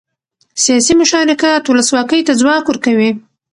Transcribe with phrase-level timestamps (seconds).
[0.63, 3.09] سیاسي مشارکت ولسواکۍ ته ځواک ورکوي